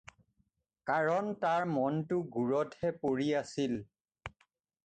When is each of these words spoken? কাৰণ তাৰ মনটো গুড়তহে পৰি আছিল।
কাৰণ 0.91 1.29
তাৰ 1.43 1.67
মনটো 1.73 2.19
গুড়তহে 2.39 2.91
পৰি 3.05 3.29
আছিল। 3.45 3.81